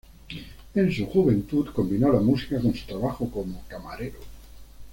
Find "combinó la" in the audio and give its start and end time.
1.75-2.19